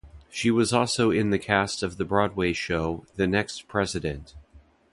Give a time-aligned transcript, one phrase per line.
[0.31, 4.33] She also was in the cast of the Broadway show "The Next President".